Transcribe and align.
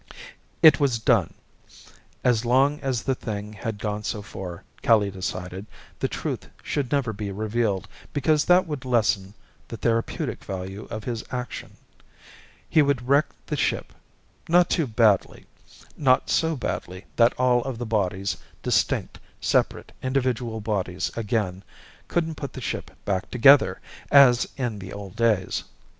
It 0.63 0.79
was 0.79 0.97
done. 0.97 1.35
As 2.23 2.43
long 2.43 2.79
as 2.79 3.03
the 3.03 3.13
thing 3.13 3.53
had 3.53 3.77
gone 3.77 4.01
so 4.01 4.23
far, 4.23 4.63
Kelly 4.81 5.11
decided, 5.11 5.67
the 5.99 6.07
truth 6.07 6.49
should 6.63 6.91
never 6.91 7.13
be 7.13 7.31
revealed 7.31 7.87
because 8.11 8.45
that 8.45 8.65
would 8.65 8.83
lessen 8.83 9.35
the 9.67 9.77
therapeutic 9.77 10.43
value 10.43 10.87
of 10.89 11.03
his 11.03 11.23
action. 11.29 11.77
He 12.67 12.81
would 12.81 13.07
wreck 13.07 13.27
the 13.45 13.55
ship. 13.55 13.93
Not 14.49 14.71
too 14.71 14.87
badly. 14.87 15.45
Not 15.95 16.31
so 16.31 16.55
badly 16.55 17.05
that 17.17 17.33
all 17.37 17.63
of 17.63 17.77
the 17.77 17.85
bodies, 17.85 18.37
distinct, 18.63 19.19
separate 19.39 19.91
individual 20.01 20.61
bodies 20.61 21.11
again, 21.15 21.61
couldn't 22.07 22.37
put 22.37 22.53
the 22.53 22.59
ship 22.61 22.89
back 23.05 23.29
together, 23.29 23.79
as 24.09 24.47
in 24.57 24.79
the 24.79 24.93
old 24.93 25.15
days. 25.15 25.63